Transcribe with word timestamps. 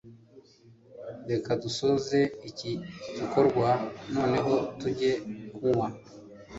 reka 1.29 1.49
dusoze 1.63 2.19
iki 2.49 2.71
gikorwa 3.17 3.69
noneho 4.15 4.53
tujye 4.79 5.11
kunywa 5.55 5.87